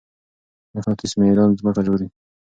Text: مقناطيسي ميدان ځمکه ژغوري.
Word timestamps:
مقناطيسي 0.73 1.15
ميدان 1.21 1.49
ځمکه 1.59 1.81
ژغوري. 1.85 2.07